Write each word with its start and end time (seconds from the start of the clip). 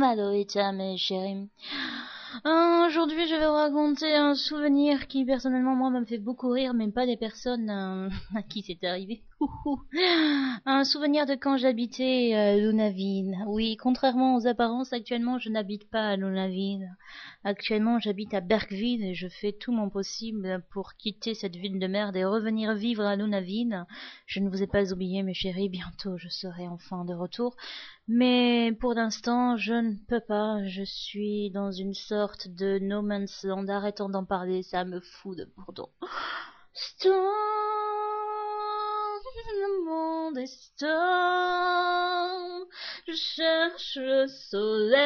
Maloïta, 0.00 0.72
mes 0.72 0.96
chéris. 2.42 2.86
Aujourd'hui, 2.86 3.26
je 3.26 3.34
vais 3.34 3.46
vous 3.46 3.52
raconter 3.52 4.14
un 4.14 4.34
souvenir 4.34 5.06
qui, 5.06 5.24
personnellement, 5.24 5.74
moi, 5.74 5.90
me 5.90 6.04
fait 6.04 6.18
beaucoup 6.18 6.48
rire, 6.48 6.72
mais 6.74 6.90
pas 6.90 7.06
des 7.06 7.16
personnes 7.16 7.70
euh, 7.70 8.08
à 8.36 8.42
qui 8.42 8.62
c'est 8.62 8.84
arrivé. 8.86 9.22
un 10.64 10.84
souvenir 10.84 11.26
de 11.26 11.34
quand 11.34 11.58
j'habitais 11.58 12.32
à 12.34 12.56
Lunaville. 12.56 13.36
Oui, 13.46 13.76
contrairement 13.76 14.36
aux 14.36 14.46
apparences, 14.46 14.92
actuellement, 14.92 15.38
je 15.38 15.50
n'habite 15.50 15.90
pas 15.90 16.08
à 16.08 16.16
Lunaville. 16.16 16.88
Actuellement, 17.44 17.98
j'habite 17.98 18.32
à 18.32 18.40
Bergville 18.40 19.04
et 19.04 19.14
je 19.14 19.28
fais 19.28 19.52
tout 19.52 19.72
mon 19.72 19.90
possible 19.90 20.64
pour 20.70 20.94
quitter 20.94 21.34
cette 21.34 21.56
ville 21.56 21.78
de 21.78 21.86
merde 21.86 22.16
et 22.16 22.24
revenir 22.24 22.74
vivre 22.74 23.04
à 23.04 23.16
Lunaville. 23.16 23.84
Je 24.26 24.40
ne 24.40 24.48
vous 24.48 24.62
ai 24.62 24.66
pas 24.66 24.92
oublié, 24.92 25.22
mes 25.22 25.34
chéris, 25.34 25.68
bientôt 25.68 26.16
je 26.16 26.28
serai 26.28 26.66
enfin 26.68 27.04
de 27.04 27.14
retour. 27.14 27.56
Mais 28.08 28.72
pour 28.80 28.94
l'instant, 28.94 29.56
je 29.56 29.74
ne 29.74 29.94
peux 30.08 30.20
pas. 30.20 30.64
Je 30.66 30.84
suis 30.84 31.50
dans 31.50 31.72
une 31.72 31.94
de 32.46 32.78
no 32.78 33.02
man's 33.02 33.44
land. 33.44 33.68
Arrêtons 33.68 34.08
d'en 34.08 34.24
parler, 34.24 34.62
ça 34.62 34.84
me 34.84 35.00
fout 35.00 35.36
de 35.36 35.44
bourdon. 35.56 35.88
Stop, 36.72 37.14
le 39.52 39.84
monde 39.84 40.38
est 40.38 40.46
stop. 40.46 40.88
Je 43.06 43.12
cherche 43.14 43.98
le 44.00 44.26
soleil 44.26 44.96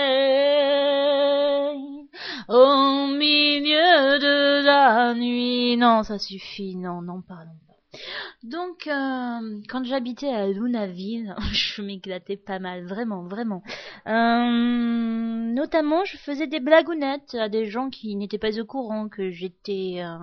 au 2.49 3.07
milieu 3.09 4.19
de 4.19 4.65
la 4.65 5.15
nuit. 5.15 5.77
Non, 5.77 6.03
ça 6.03 6.19
suffit. 6.19 6.77
Non, 6.77 7.03
non, 7.03 7.23
pardon. 7.23 7.51
Donc, 8.43 8.87
euh, 8.87 9.61
quand 9.69 9.85
j'habitais 9.85 10.33
à 10.33 10.47
Lunaville, 10.47 11.35
je 11.53 11.83
m'éclatais 11.83 12.39
pas 12.39 12.59
mal, 12.59 12.87
vraiment, 12.87 13.25
vraiment. 13.25 13.63
Euh, 14.07 15.53
notamment, 15.53 16.05
je 16.07 16.17
faisais 16.17 16.47
des 16.47 16.61
blagounettes 16.61 17.35
à 17.35 17.51
des 17.51 17.67
gens 17.67 17.91
qui 17.91 18.17
n'étaient 18.17 18.39
pas 18.39 18.59
au 18.59 18.65
courant 18.65 19.11
que 19.11 19.31
j'étais 19.31 19.97
euh, 19.99 20.17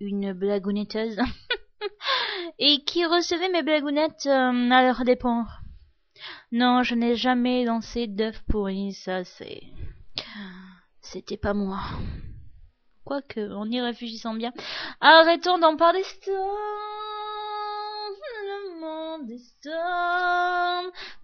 une 0.00 0.32
blagounetteuse 0.32 1.18
et 2.58 2.82
qui 2.84 3.04
recevaient 3.04 3.50
mes 3.50 3.62
blagounettes 3.62 4.26
à 4.26 4.82
leur 4.82 5.04
dépens. 5.04 5.44
Non, 6.50 6.82
je 6.82 6.94
n'ai 6.94 7.16
jamais 7.16 7.64
lancé 7.64 8.06
d'œufs 8.06 8.42
pourris, 8.48 8.94
ça 8.94 9.24
c'est... 9.24 9.62
C'était 11.02 11.36
pas 11.36 11.54
moi. 11.54 11.80
Quoique, 13.04 13.40
en 13.54 13.70
y 13.70 13.80
réfléchissant 13.80 14.34
bien. 14.34 14.52
Arrêtons 15.00 15.58
d'en 15.58 15.76
parler, 15.76 16.02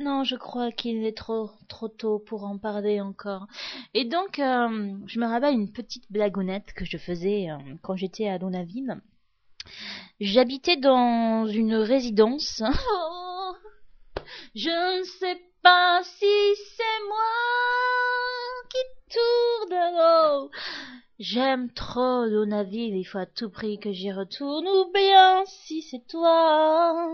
non, 0.00 0.24
je 0.24 0.36
crois 0.36 0.72
qu'il 0.72 1.04
est 1.04 1.16
trop 1.16 1.50
trop 1.68 1.88
tôt 1.88 2.18
pour 2.18 2.44
en 2.44 2.58
parler 2.58 3.00
encore. 3.00 3.46
Et 3.94 4.04
donc, 4.04 4.38
euh, 4.38 4.96
je 5.06 5.20
me 5.20 5.26
rappelle 5.26 5.54
une 5.54 5.72
petite 5.72 6.10
blagounette 6.10 6.72
que 6.74 6.84
je 6.84 6.98
faisais 6.98 7.50
euh, 7.50 7.56
quand 7.82 7.96
j'étais 7.96 8.28
à 8.28 8.38
Donaville. 8.38 9.00
J'habitais 10.20 10.76
dans 10.76 11.46
une 11.46 11.74
résidence. 11.74 12.62
Oh, 12.90 13.52
je 14.54 14.98
ne 14.98 15.04
sais 15.04 15.40
pas 15.62 16.02
si 16.02 16.54
c'est 16.76 17.04
moi 17.08 17.18
qui 18.70 19.14
tourne. 19.14 20.50
J'aime 21.18 21.70
trop 21.72 22.28
Donaville, 22.28 22.96
il 22.96 23.04
faut 23.04 23.18
à 23.18 23.26
tout 23.26 23.48
prix 23.48 23.78
que 23.78 23.92
j'y 23.92 24.12
retourne, 24.12 24.66
ou 24.66 24.92
bien 24.92 25.44
si 25.46 25.80
c'est 25.80 26.06
toi 26.08 27.08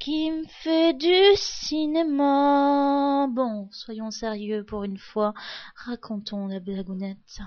qui 0.00 0.30
me 0.30 0.44
fait 0.48 0.94
du 0.94 1.36
cinéma. 1.36 3.28
Bon, 3.30 3.68
soyons 3.70 4.10
sérieux 4.10 4.64
pour 4.64 4.84
une 4.84 4.96
fois, 4.96 5.34
racontons 5.76 6.48
la 6.48 6.58
blagounette. 6.58 7.40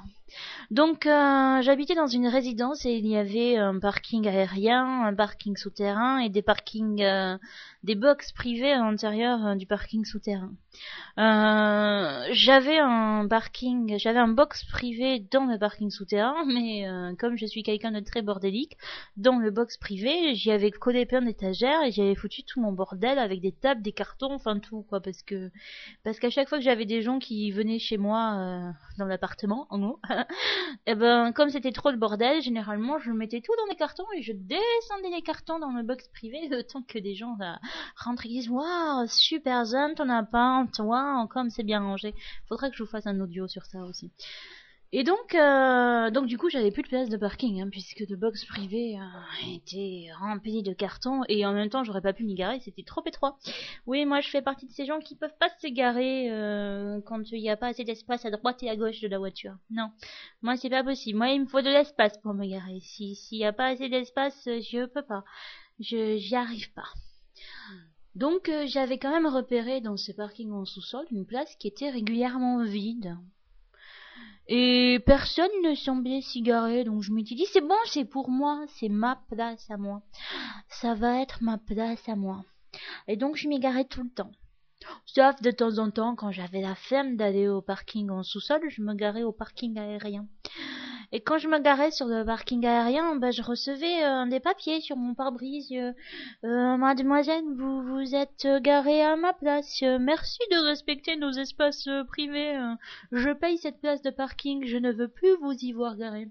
Donc, 0.69 1.07
euh, 1.07 1.61
j'habitais 1.63 1.95
dans 1.95 2.07
une 2.07 2.27
résidence 2.27 2.85
et 2.85 2.93
il 2.93 3.07
y 3.07 3.17
avait 3.17 3.57
un 3.57 3.79
parking 3.79 4.27
aérien, 4.27 5.03
un 5.03 5.15
parking 5.15 5.57
souterrain 5.57 6.19
et 6.19 6.29
des 6.29 6.43
parkings, 6.43 7.01
euh, 7.01 7.37
des 7.83 7.95
box 7.95 8.31
privés 8.31 8.71
à 8.71 8.79
l'intérieur 8.79 9.45
euh, 9.47 9.55
du 9.55 9.65
parking 9.65 10.05
souterrain. 10.05 10.51
J'avais 11.17 12.79
un 12.79 13.27
parking, 13.27 13.97
j'avais 13.97 14.19
un 14.19 14.27
box 14.27 14.63
privé 14.65 15.19
dans 15.31 15.45
le 15.45 15.57
parking 15.57 15.89
souterrain, 15.89 16.45
mais 16.45 16.85
comme 17.19 17.37
je 17.37 17.45
suis 17.45 17.63
quelqu'un 17.63 17.91
de 17.91 17.99
très 17.99 18.21
bordélique, 18.21 18.77
dans 19.17 19.39
le 19.39 19.51
box 19.51 19.77
privé, 19.77 20.35
j'y 20.35 20.51
avais 20.51 20.71
collé 20.71 21.05
plein 21.05 21.21
d'étagères 21.21 21.83
et 21.83 21.91
j'avais 21.91 22.15
foutu 22.15 22.43
tout 22.43 22.61
mon 22.61 22.71
bordel 22.71 23.19
avec 23.19 23.41
des 23.41 23.51
tables, 23.51 23.81
des 23.81 23.91
cartons, 23.91 24.33
enfin 24.33 24.59
tout 24.59 24.83
quoi, 24.89 25.01
parce 25.01 25.21
que 25.23 25.51
parce 26.03 26.19
qu'à 26.19 26.29
chaque 26.29 26.49
fois 26.49 26.57
que 26.57 26.63
j'avais 26.63 26.85
des 26.85 27.01
gens 27.01 27.19
qui 27.19 27.51
venaient 27.51 27.79
chez 27.79 27.97
moi 27.97 28.73
dans 28.97 29.05
l'appartement, 29.05 29.67
en 29.69 29.81
haut, 29.83 29.99
et 30.09 30.91
eh 30.91 30.95
ben 30.95 31.31
comme 31.31 31.49
c'était 31.49 31.71
trop 31.71 31.91
le 31.91 31.97
bordel, 31.97 32.41
généralement 32.41 32.97
je 32.99 33.11
mettais 33.11 33.41
tout 33.41 33.53
dans 33.57 33.69
les 33.69 33.75
cartons 33.75 34.05
et 34.15 34.21
je 34.21 34.33
descendais 34.33 35.09
les 35.13 35.21
cartons 35.21 35.59
dans 35.59 35.71
le 35.71 35.83
box 35.83 36.07
privé 36.09 36.47
le 36.49 36.63
temps 36.63 36.83
que 36.83 36.99
des 36.99 37.15
gens 37.15 37.37
euh, 37.41 37.53
rentrent 37.97 38.25
et 38.25 38.29
disent 38.29 38.49
waouh 38.49 39.07
super 39.07 39.65
zone 39.65 39.95
ton 39.95 40.09
appart, 40.63 40.79
waouh 40.79 41.27
comme 41.27 41.49
c'est 41.49 41.63
bien 41.63 41.81
rangé. 41.81 42.13
Faudrait 42.47 42.69
que 42.69 42.75
je 42.75 42.83
vous 42.83 42.89
fasse 42.89 43.07
un 43.07 43.19
audio 43.19 43.47
sur 43.47 43.65
ça 43.65 43.83
aussi. 43.83 44.11
Et 44.95 45.03
donc, 45.03 45.33
euh, 45.33 46.11
donc 46.11 46.27
du 46.27 46.37
coup, 46.37 46.51
j'avais 46.51 46.69
plus 46.69 46.83
de 46.83 46.87
place 46.87 47.09
de 47.09 47.17
parking, 47.17 47.59
hein, 47.59 47.69
puisque 47.71 48.01
le 48.07 48.15
box 48.15 48.45
privé 48.45 48.95
euh, 48.99 49.55
était 49.55 50.09
rempli 50.19 50.61
de 50.61 50.71
cartons, 50.71 51.21
et 51.27 51.47
en 51.47 51.53
même 51.53 51.69
temps, 51.69 51.83
j'aurais 51.83 52.01
pas 52.01 52.13
pu 52.13 52.23
m'y 52.23 52.35
garer, 52.35 52.59
c'était 52.59 52.83
trop 52.83 53.01
étroit. 53.07 53.39
Oui, 53.87 54.05
moi, 54.05 54.21
je 54.21 54.29
fais 54.29 54.43
partie 54.43 54.67
de 54.67 54.71
ces 54.71 54.85
gens 54.85 54.99
qui 54.99 55.15
peuvent 55.15 55.35
pas 55.39 55.49
se 55.59 55.67
garer 55.67 56.29
euh, 56.29 57.01
quand 57.07 57.31
il 57.31 57.41
n'y 57.41 57.49
a 57.49 57.57
pas 57.57 57.69
assez 57.69 57.83
d'espace 57.83 58.23
à 58.25 58.29
droite 58.29 58.61
et 58.61 58.69
à 58.69 58.75
gauche 58.75 59.01
de 59.01 59.07
la 59.07 59.17
voiture. 59.17 59.55
Non, 59.71 59.89
moi, 60.43 60.57
c'est 60.57 60.69
pas 60.69 60.83
possible. 60.83 61.17
Moi, 61.17 61.29
il 61.29 61.41
me 61.41 61.47
faut 61.47 61.61
de 61.61 61.69
l'espace 61.69 62.15
pour 62.19 62.35
me 62.35 62.45
garer. 62.45 62.79
Si 62.81 63.15
s'il 63.15 63.39
n'y 63.39 63.45
a 63.45 63.53
pas 63.53 63.69
assez 63.69 63.89
d'espace, 63.89 64.43
je 64.45 64.85
peux 64.85 65.01
pas. 65.01 65.23
Je 65.79 66.17
j'y 66.17 66.35
arrive 66.35 66.71
pas. 66.73 66.89
Donc, 68.15 68.51
j'avais 68.65 68.99
quand 68.99 69.11
même 69.11 69.27
repéré 69.27 69.81
dans 69.81 69.97
ce 69.97 70.11
parking 70.11 70.51
en 70.51 70.65
sous-sol 70.65 71.05
une 71.11 71.25
place 71.25 71.55
qui 71.55 71.67
était 71.67 71.89
régulièrement 71.89 72.63
vide. 72.63 73.17
Et 74.47 75.01
personne 75.05 75.49
ne 75.63 75.73
semblait 75.73 76.21
s'y 76.21 76.41
garer, 76.41 76.83
donc 76.83 77.01
je 77.01 77.11
me 77.11 77.23
suis 77.23 77.35
dit, 77.35 77.45
c'est 77.51 77.61
bon, 77.61 77.77
c'est 77.85 78.05
pour 78.05 78.29
moi, 78.29 78.65
c'est 78.75 78.89
ma 78.89 79.21
place 79.29 79.69
à 79.71 79.77
moi. 79.77 80.01
Ça 80.67 80.95
va 80.95 81.21
être 81.21 81.41
ma 81.41 81.57
place 81.57 82.07
à 82.09 82.15
moi. 82.15 82.43
Et 83.07 83.15
donc 83.15 83.37
je 83.37 83.47
m'y 83.47 83.59
garais 83.59 83.85
tout 83.85 84.03
le 84.03 84.09
temps. 84.09 84.31
Sauf 85.05 85.41
de 85.41 85.51
temps 85.51 85.77
en 85.77 85.91
temps, 85.91 86.15
quand 86.15 86.31
j'avais 86.31 86.61
la 86.61 86.75
flemme 86.75 87.15
d'aller 87.15 87.47
au 87.47 87.61
parking 87.61 88.09
en 88.09 88.21
sous-sol, 88.21 88.61
je 88.69 88.81
me 88.81 88.93
garais 88.93 89.23
au 89.23 89.31
parking 89.31 89.77
aérien. 89.77 90.27
Et 91.15 91.21
quand 91.21 91.37
je 91.37 91.47
me 91.47 91.59
garais 91.59 91.91
sur 91.91 92.07
le 92.07 92.25
parking 92.25 92.65
aérien, 92.65 93.15
ben, 93.17 93.31
je 93.31 93.43
recevais 93.43 94.03
euh, 94.03 94.25
des 94.25 94.39
papiers 94.39 94.81
sur 94.81 94.97
mon 94.97 95.13
pare-brise. 95.13 95.71
Euh, 95.71 95.93
euh, 96.43 96.75
mademoiselle, 96.75 97.43
vous 97.55 97.83
vous 97.83 98.15
êtes 98.15 98.47
garée 98.61 99.03
à 99.03 99.15
ma 99.15 99.31
place. 99.31 99.83
merci 99.99 100.39
de 100.49 100.67
respecter 100.67 101.15
nos 101.15 101.29
espaces 101.29 101.87
privés. 102.07 102.59
je 103.11 103.29
paye 103.29 103.59
cette 103.59 103.79
place 103.79 104.01
de 104.01 104.09
parking. 104.09 104.65
Je 104.65 104.77
ne 104.77 104.91
veux 104.91 105.07
plus 105.07 105.35
vous 105.39 105.53
y 105.53 105.71
voir 105.71 105.97
garer. 105.97 106.29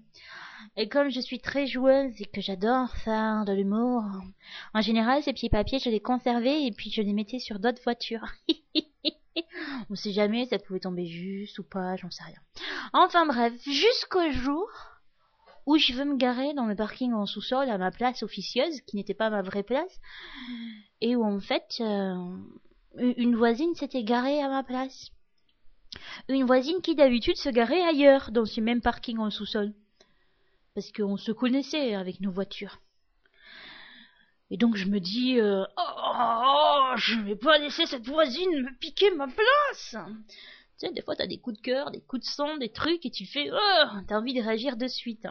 Et 0.75 0.89
comme 0.89 1.09
je 1.09 1.21
suis 1.21 1.39
très 1.39 1.65
joueuse 1.65 2.21
et 2.21 2.25
que 2.25 2.41
j'adore 2.41 2.89
faire 3.05 3.45
de 3.45 3.53
l'humour, 3.53 4.03
en 4.73 4.81
général, 4.81 5.23
ces 5.23 5.31
petits 5.31 5.49
papiers, 5.49 5.79
je 5.79 5.89
les 5.89 6.01
conservais 6.01 6.65
et 6.65 6.71
puis 6.71 6.91
je 6.91 7.01
les 7.01 7.13
mettais 7.13 7.39
sur 7.39 7.59
d'autres 7.59 7.81
voitures. 7.83 8.27
On 9.89 9.95
sait 9.95 10.11
jamais, 10.11 10.45
ça 10.45 10.59
pouvait 10.59 10.79
tomber 10.79 11.05
juste 11.05 11.59
ou 11.59 11.63
pas, 11.63 11.95
j'en 11.95 12.09
sais 12.09 12.23
rien. 12.23 12.39
Enfin 12.93 13.25
bref, 13.25 13.53
jusqu'au 13.63 14.31
jour 14.31 14.69
où 15.65 15.77
je 15.77 15.93
veux 15.93 16.05
me 16.05 16.17
garer 16.17 16.53
dans 16.53 16.65
le 16.65 16.75
parking 16.75 17.13
en 17.13 17.25
sous-sol 17.25 17.69
à 17.69 17.77
ma 17.77 17.91
place 17.91 18.23
officieuse, 18.23 18.81
qui 18.81 18.97
n'était 18.97 19.13
pas 19.13 19.29
ma 19.29 19.41
vraie 19.41 19.63
place, 19.63 19.99
et 21.01 21.15
où 21.15 21.23
en 21.23 21.39
fait, 21.39 21.77
euh, 21.79 22.37
une 22.97 23.35
voisine 23.35 23.73
s'était 23.75 24.03
garée 24.03 24.41
à 24.41 24.49
ma 24.49 24.63
place. 24.63 25.11
Une 26.27 26.45
voisine 26.45 26.81
qui 26.81 26.95
d'habitude 26.95 27.37
se 27.37 27.49
garait 27.49 27.81
ailleurs, 27.81 28.31
dans 28.31 28.45
ce 28.45 28.61
même 28.61 28.81
parking 28.81 29.19
en 29.19 29.29
sous-sol. 29.29 29.73
Parce 30.73 30.91
qu'on 30.91 31.17
se 31.17 31.31
connaissait 31.31 31.93
avec 31.93 32.19
nos 32.19 32.31
voitures. 32.31 32.79
Et 34.53 34.57
donc 34.57 34.75
je 34.75 34.85
me 34.85 34.99
dis, 34.99 35.39
euh, 35.39 35.63
oh, 35.77 36.93
je 36.95 37.19
vais 37.21 37.35
pas 37.35 37.57
laisser 37.57 37.87
cette 37.87 38.05
voisine 38.05 38.51
me 38.61 38.77
piquer 38.77 39.09
ma 39.09 39.25
place. 39.25 39.95
Tu 40.77 40.85
sais, 40.85 40.93
des 40.93 41.01
fois 41.01 41.15
t'as 41.15 41.25
des 41.25 41.39
coups 41.39 41.57
de 41.57 41.61
cœur, 41.63 41.89
des 41.89 42.01
coups 42.01 42.21
de 42.21 42.27
sang, 42.27 42.57
des 42.57 42.69
trucs, 42.69 43.03
et 43.03 43.09
tu 43.09 43.25
fais, 43.25 43.49
oh, 43.51 43.85
t'as 44.07 44.19
envie 44.19 44.35
de 44.35 44.43
réagir 44.43 44.77
de 44.77 44.87
suite. 44.87 45.25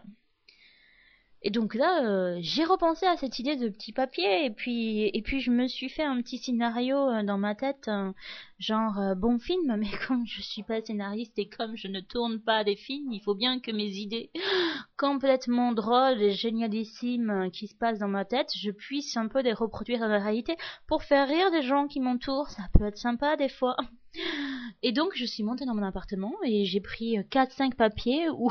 Et 1.44 1.50
donc 1.50 1.74
là, 1.74 2.04
euh, 2.04 2.38
j'ai 2.40 2.64
repensé 2.64 3.04
à 3.04 3.16
cette 3.16 3.40
idée 3.40 3.56
de 3.56 3.68
petit 3.68 3.92
papier 3.92 4.44
et 4.44 4.50
puis 4.50 5.10
et 5.12 5.22
puis 5.22 5.40
je 5.40 5.50
me 5.50 5.66
suis 5.66 5.88
fait 5.88 6.04
un 6.04 6.22
petit 6.22 6.38
scénario 6.38 6.96
euh, 6.96 7.24
dans 7.24 7.36
ma 7.36 7.56
tête, 7.56 7.88
euh, 7.88 8.12
genre 8.60 9.16
bon 9.16 9.40
film, 9.40 9.76
mais 9.78 9.90
comme 10.06 10.24
je 10.24 10.40
suis 10.40 10.62
pas 10.62 10.80
scénariste 10.80 11.36
et 11.40 11.48
comme 11.48 11.76
je 11.76 11.88
ne 11.88 12.00
tourne 12.00 12.40
pas 12.40 12.62
des 12.62 12.76
films, 12.76 13.12
il 13.12 13.20
faut 13.20 13.34
bien 13.34 13.58
que 13.58 13.72
mes 13.72 13.88
idées 13.88 14.30
complètement 14.96 15.72
drôles 15.72 16.22
et 16.22 16.30
génialissimes 16.30 17.50
qui 17.52 17.66
se 17.66 17.74
passent 17.74 17.98
dans 17.98 18.08
ma 18.08 18.24
tête, 18.24 18.52
je 18.56 18.70
puisse 18.70 19.16
un 19.16 19.26
peu 19.26 19.40
les 19.40 19.52
reproduire 19.52 19.98
dans 19.98 20.08
la 20.08 20.20
réalité 20.20 20.56
pour 20.86 21.02
faire 21.02 21.26
rire 21.26 21.50
des 21.50 21.62
gens 21.62 21.88
qui 21.88 21.98
m'entourent. 21.98 22.50
Ça 22.50 22.62
peut 22.72 22.84
être 22.84 22.98
sympa 22.98 23.36
des 23.36 23.48
fois. 23.48 23.76
Et 24.84 24.92
donc 24.92 25.12
je 25.16 25.24
suis 25.24 25.42
montée 25.42 25.64
dans 25.64 25.74
mon 25.74 25.82
appartement 25.82 26.34
et 26.44 26.64
j'ai 26.64 26.80
pris 26.80 27.18
4-5 27.30 27.74
papiers 27.74 28.28
où 28.30 28.50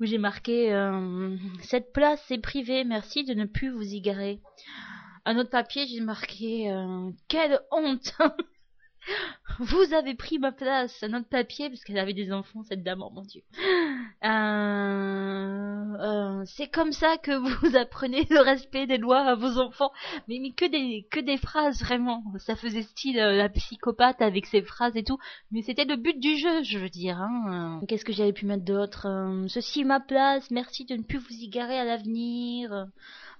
où 0.00 0.04
j'ai 0.04 0.18
marqué 0.18 0.72
euh, 0.72 1.36
Cette 1.62 1.92
place 1.92 2.30
est 2.30 2.38
privée, 2.38 2.84
merci 2.84 3.24
de 3.24 3.34
ne 3.34 3.44
plus 3.44 3.70
vous 3.70 3.94
y 3.94 4.00
garer. 4.00 4.40
Un 5.24 5.38
autre 5.38 5.50
papier, 5.50 5.86
j'ai 5.86 6.00
marqué 6.00 6.70
euh, 6.70 7.10
Quelle 7.28 7.60
honte 7.70 8.16
Vous 9.58 9.92
avez 9.92 10.14
pris 10.14 10.38
ma 10.38 10.52
place. 10.52 11.02
Un 11.02 11.14
autre 11.14 11.28
papier, 11.28 11.68
parce 11.68 11.84
qu'elle 11.84 11.98
avait 11.98 12.14
des 12.14 12.32
enfants, 12.32 12.62
cette 12.62 12.82
dame, 12.82 13.02
oh 13.02 13.10
mon 13.10 13.22
dieu. 13.22 13.42
Euh, 14.22 15.96
euh, 16.00 16.42
c'est 16.46 16.68
comme 16.68 16.92
ça 16.92 17.16
que 17.18 17.32
vous 17.32 17.76
apprenez 17.76 18.26
le 18.30 18.40
respect 18.40 18.86
des 18.86 18.98
lois 18.98 19.20
à 19.20 19.34
vos 19.34 19.58
enfants. 19.58 19.92
Mais, 20.28 20.38
que 20.56 20.66
des 20.66 21.06
que 21.10 21.20
des 21.20 21.36
phrases 21.36 21.80
vraiment. 21.82 22.22
Ça 22.38 22.56
faisait 22.56 22.82
style 22.82 23.18
euh, 23.18 23.36
la 23.36 23.48
psychopathe 23.48 24.22
avec 24.22 24.46
ses 24.46 24.62
phrases 24.62 24.96
et 24.96 25.04
tout. 25.04 25.18
Mais 25.50 25.62
c'était 25.62 25.84
le 25.84 25.96
but 25.96 26.18
du 26.18 26.36
jeu, 26.36 26.62
je 26.62 26.78
veux 26.78 26.90
dire. 26.90 27.20
Hein. 27.20 27.80
Qu'est-ce 27.88 28.04
que 28.04 28.12
j'avais 28.12 28.32
pu 28.32 28.46
mettre 28.46 28.64
d'autre? 28.64 29.06
Ceci 29.48 29.80
est 29.80 29.84
ma 29.84 30.00
place. 30.00 30.50
Merci 30.50 30.84
de 30.84 30.96
ne 30.96 31.02
plus 31.02 31.18
vous 31.18 31.34
y 31.34 31.48
garer 31.48 31.78
à 31.78 31.84
l'avenir. 31.84 32.88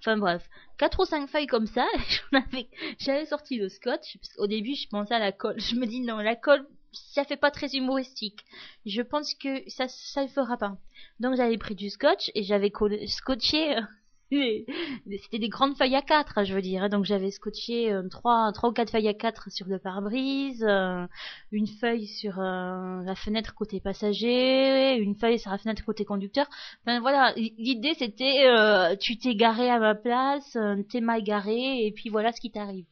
Enfin 0.01 0.17
bref, 0.17 0.49
quatre 0.79 1.01
ou 1.01 1.05
cinq 1.05 1.29
feuilles 1.29 1.47
comme 1.47 1.67
ça. 1.67 1.87
J'avais 2.99 3.27
sorti 3.27 3.59
le 3.59 3.69
scotch. 3.69 4.17
Au 4.39 4.47
début, 4.47 4.75
je 4.75 4.89
pensais 4.89 5.15
à 5.15 5.19
la 5.19 5.33
colle. 5.33 5.61
Je 5.61 5.77
me 5.77 5.87
dis 5.87 6.01
non, 6.01 6.17
la 6.17 6.37
colle, 6.37 6.67
ça 6.93 7.25
fait 7.25 7.37
pas 7.37 7.51
très 7.51 7.69
humoristique. 7.75 8.45
Je 8.87 9.03
pense 9.03 9.35
que 9.35 9.69
ça, 9.69 9.89
ça 9.89 10.23
le 10.23 10.29
fera 10.29 10.57
pas. 10.57 10.79
Donc 11.19 11.37
j'avais 11.37 11.59
pris 11.59 11.75
du 11.75 11.91
scotch 11.91 12.31
et 12.35 12.43
j'avais 12.43 12.73
scotché 13.07 13.77
euh, 13.77 13.83
c'était 15.23 15.41
des 15.41 15.49
grandes 15.49 15.77
feuilles 15.77 15.97
à 15.97 16.03
4 16.03 16.39
hein, 16.39 16.45
je 16.45 16.55
veux 16.55 16.63
dire 16.63 16.85
hein. 16.85 16.89
donc 16.89 17.05
j'avais 17.05 17.33
scotché 17.33 17.93
euh, 17.93 18.09
trois 18.09 18.53
trois 18.53 18.71
ou 18.71 18.73
quatre 18.73 18.93
feuilles 18.93 19.09
à 19.09 19.15
4 19.15 19.51
sur 19.51 19.67
le 19.67 19.81
pare-brise 19.81 20.65
euh, 20.69 21.05
une 21.51 21.67
feuille 21.67 22.07
sur 22.07 22.39
euh, 22.39 23.03
la 23.03 23.15
fenêtre 23.17 23.55
côté 23.55 23.81
passager 23.81 24.97
une 24.99 25.17
feuille 25.17 25.41
sur 25.41 25.51
la 25.51 25.59
fenêtre 25.59 25.85
côté 25.85 26.05
conducteur. 26.05 26.47
Enfin 26.85 27.01
voilà. 27.01 27.33
L'idée 27.37 27.95
c'était 27.99 28.97
tu 28.99 29.19
t'es 29.19 29.35
garé 29.35 29.69
à 29.69 29.79
ma 29.81 29.95
place 29.95 30.57
t'es 30.89 31.01
mal 31.01 31.23
garé 31.23 31.87
et 31.87 31.93
puis 31.93 32.09
voilà 32.09 32.33
ce 32.33 32.41
qui 32.41 32.51
t'arrive. 32.53 32.87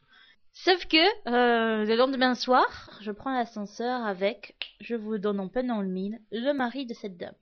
Sauf 0.53 0.87
que 0.87 0.97
le 1.27 1.95
lendemain 1.95 2.35
soir, 2.35 2.91
je 3.01 3.13
prends 3.13 3.33
l'ascenseur 3.33 4.05
avec, 4.05 4.57
je 4.81 4.97
vous 4.97 5.19
donne 5.19 5.39
en 5.39 5.49
peine 5.49 5.69
dans 5.69 5.83
le 5.83 5.89
mille, 5.89 6.19
le 6.33 6.53
mari 6.53 6.87
de 6.87 6.95
cette 6.95 7.17
dame, 7.17 7.35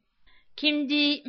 qui 0.54 0.72
me 0.72 0.86
dit 0.86 1.22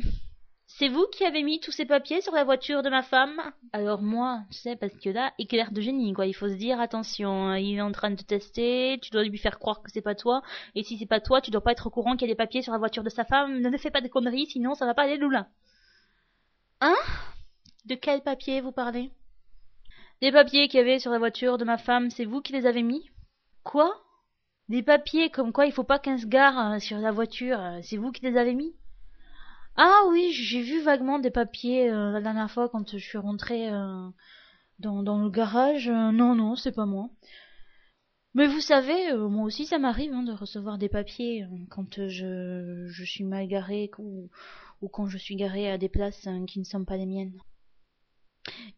c'est 0.70 0.88
vous 0.88 1.06
qui 1.06 1.24
avez 1.24 1.42
mis 1.42 1.60
tous 1.60 1.72
ces 1.72 1.86
papiers 1.86 2.20
sur 2.20 2.34
la 2.34 2.44
voiture 2.44 2.82
de 2.82 2.90
ma 2.90 3.02
femme? 3.02 3.40
Alors 3.72 4.02
moi, 4.02 4.42
tu 4.50 4.58
sais, 4.58 4.76
parce 4.76 4.94
que 4.94 5.08
là, 5.08 5.32
éclair 5.38 5.72
de 5.72 5.80
génie, 5.80 6.12
quoi. 6.12 6.26
Il 6.26 6.34
faut 6.34 6.48
se 6.48 6.54
dire, 6.54 6.78
attention, 6.78 7.46
hein, 7.48 7.58
il 7.58 7.78
est 7.78 7.80
en 7.80 7.90
train 7.90 8.10
de 8.10 8.16
te 8.16 8.22
tester, 8.22 8.98
tu 9.00 9.10
dois 9.10 9.24
lui 9.24 9.38
faire 9.38 9.58
croire 9.58 9.82
que 9.82 9.90
c'est 9.90 10.02
pas 10.02 10.14
toi, 10.14 10.42
et 10.74 10.84
si 10.84 10.98
c'est 10.98 11.06
pas 11.06 11.20
toi, 11.20 11.40
tu 11.40 11.50
dois 11.50 11.62
pas 11.62 11.72
être 11.72 11.86
au 11.86 11.90
courant 11.90 12.16
qu'il 12.16 12.28
y 12.28 12.30
a 12.30 12.34
des 12.34 12.36
papiers 12.36 12.60
sur 12.60 12.72
la 12.72 12.78
voiture 12.78 13.02
de 13.02 13.08
sa 13.08 13.24
femme. 13.24 13.60
Ne, 13.60 13.78
fais 13.78 13.90
pas 13.90 14.02
de 14.02 14.08
conneries, 14.08 14.46
sinon 14.46 14.74
ça 14.74 14.84
va 14.84 14.92
pas 14.92 15.04
aller 15.04 15.16
loulin. 15.16 15.48
Hein? 16.82 16.96
De 17.86 17.94
quel 17.94 18.20
papier 18.20 18.60
vous 18.60 18.72
parlez? 18.72 19.10
Des 20.20 20.32
papiers 20.32 20.68
qu'il 20.68 20.78
y 20.78 20.82
avait 20.82 20.98
sur 20.98 21.10
la 21.10 21.18
voiture 21.18 21.56
de 21.56 21.64
ma 21.64 21.78
femme, 21.78 22.10
c'est 22.10 22.26
vous 22.26 22.42
qui 22.42 22.52
les 22.52 22.66
avez 22.66 22.82
mis? 22.82 23.08
Quoi? 23.64 23.98
Des 24.68 24.82
papiers 24.82 25.30
comme 25.30 25.52
quoi 25.52 25.64
il 25.64 25.72
faut 25.72 25.82
pas 25.82 25.98
qu'un 25.98 26.18
se 26.18 26.26
gare 26.26 26.58
hein, 26.58 26.78
sur 26.78 26.98
la 26.98 27.10
voiture, 27.10 27.58
c'est 27.82 27.96
vous 27.96 28.12
qui 28.12 28.22
les 28.22 28.36
avez 28.36 28.52
mis? 28.52 28.76
Ah 29.80 30.02
oui, 30.10 30.32
j'ai 30.32 30.60
vu 30.60 30.80
vaguement 30.82 31.20
des 31.20 31.30
papiers 31.30 31.88
euh, 31.88 32.10
la 32.10 32.20
dernière 32.20 32.50
fois 32.50 32.68
quand 32.68 32.98
je 32.98 33.04
suis 33.04 33.16
rentrée 33.16 33.70
euh, 33.70 34.08
dans, 34.80 35.22
le 35.22 35.30
garage. 35.30 35.88
Euh, 35.88 36.10
non, 36.10 36.34
non, 36.34 36.56
c'est 36.56 36.72
pas 36.72 36.84
moi. 36.84 37.10
Mais 38.34 38.48
vous 38.48 38.60
savez, 38.60 39.14
moi 39.16 39.44
aussi 39.44 39.66
ça 39.66 39.78
m'arrive 39.78 40.12
hein, 40.12 40.24
de 40.24 40.32
recevoir 40.32 40.78
des 40.78 40.88
papiers 40.88 41.46
quand 41.70 42.08
je, 42.08 42.88
suis 43.04 43.24
mal 43.24 43.46
garée 43.46 43.90
ou, 43.98 44.28
quand 44.92 45.06
je 45.06 45.16
suis 45.16 45.36
garée 45.36 45.70
à 45.70 45.78
des 45.78 45.88
places 45.88 46.28
qui 46.48 46.58
ne 46.58 46.64
sont 46.64 46.84
pas 46.84 46.96
les 46.96 47.06
miennes. 47.06 47.38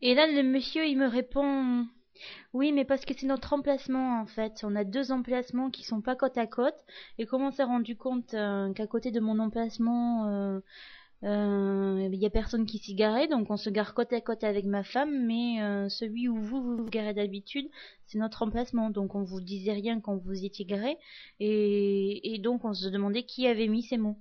Et 0.03 0.15
là, 0.15 0.27
le 0.27 0.43
monsieur, 0.43 0.87
il 0.87 0.99
me 0.99 1.07
répond 1.07 1.87
oui, 2.53 2.73
mais 2.73 2.85
parce 2.85 3.05
que 3.05 3.15
c'est 3.17 3.27
notre 3.27 3.53
emplacement 3.53 4.21
en 4.21 4.27
fait. 4.27 4.61
On 4.65 4.75
a 4.77 4.85
deux 4.85 5.13
emplacements 5.13 5.71
qui 5.71 5.85
sont 5.85 6.01
pas 6.01 6.17
côte 6.17 6.39
à 6.39 6.47
côte. 6.47 6.75
Et 7.19 7.27
comment 7.27 7.49
on 7.49 7.53
s'est 7.53 7.65
rendu 7.65 7.97
compte 7.97 8.35
euh, 8.35 8.73
qu'à 8.73 8.87
côté 8.87 9.11
de 9.11 9.21
mon 9.21 9.39
emplacement, 9.39 10.27
euh, 10.27 10.61
euh, 11.25 12.09
il 12.13 12.19
y 12.19 12.27
a 12.27 12.31
personne 12.31 12.67
qui 12.67 12.79
s'y 12.79 12.95
garait, 12.95 13.29
donc 13.29 13.51
on 13.51 13.57
se 13.57 13.71
gare 13.71 13.95
côte 13.95 14.13
à 14.13 14.21
côte 14.21 14.43
avec 14.45 14.65
ma 14.65 14.83
femme, 14.83 15.27
mais 15.27 15.59
celui 15.91 16.29
où 16.29 16.41
vous 16.41 16.63
vous, 16.63 16.85
garez 16.87 17.15
d'habitude, 17.15 17.69
c'est 18.07 18.19
notre 18.19 18.43
emplacement, 18.43 18.91
donc 18.91 19.15
on 19.15 19.23
vous 19.23 19.41
disait 19.41 19.73
rien 19.73 20.01
quand 20.01 20.17
vous 20.17 20.45
étiez 20.45 20.65
garé, 20.65 20.97
et, 21.39 22.35
et 22.35 22.39
donc 22.39 22.65
on 22.65 22.73
se 22.73 22.89
demandait 22.89 23.25
qui 23.25 23.47
avait 23.47 23.69
mis 23.69 23.83
ces 23.83 23.99
mots. 23.99 24.17